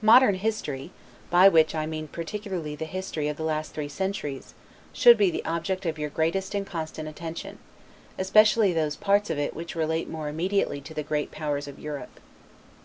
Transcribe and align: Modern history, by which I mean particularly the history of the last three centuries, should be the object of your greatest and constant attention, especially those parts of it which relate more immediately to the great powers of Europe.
Modern 0.00 0.34
history, 0.34 0.90
by 1.30 1.46
which 1.46 1.72
I 1.72 1.86
mean 1.86 2.08
particularly 2.08 2.74
the 2.74 2.84
history 2.84 3.28
of 3.28 3.36
the 3.36 3.44
last 3.44 3.72
three 3.72 3.88
centuries, 3.88 4.54
should 4.92 5.16
be 5.16 5.30
the 5.30 5.44
object 5.44 5.86
of 5.86 6.00
your 6.00 6.10
greatest 6.10 6.56
and 6.56 6.66
constant 6.66 7.08
attention, 7.08 7.60
especially 8.18 8.72
those 8.72 8.96
parts 8.96 9.30
of 9.30 9.38
it 9.38 9.54
which 9.54 9.76
relate 9.76 10.08
more 10.08 10.28
immediately 10.28 10.80
to 10.80 10.94
the 10.94 11.04
great 11.04 11.30
powers 11.30 11.68
of 11.68 11.78
Europe. 11.78 12.18